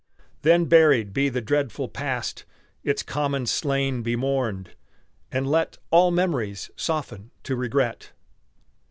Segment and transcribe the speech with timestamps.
[0.41, 2.43] Then buried be the dreadful past,
[2.83, 4.71] Its common slain be mourned,
[5.31, 8.11] and let All memories soften to regret.